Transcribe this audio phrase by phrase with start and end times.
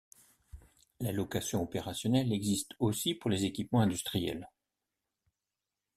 [0.99, 4.49] La location opérationnelle existe aussi pour les équipements industriels.